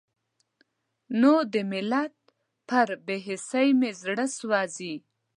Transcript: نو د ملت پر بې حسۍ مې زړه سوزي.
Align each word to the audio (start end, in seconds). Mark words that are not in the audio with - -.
نو 1.19 1.33
د 1.51 1.55
ملت 1.71 2.15
پر 2.67 2.87
بې 3.05 3.17
حسۍ 3.25 3.67
مې 3.79 3.91
زړه 4.01 4.25
سوزي. 4.37 4.93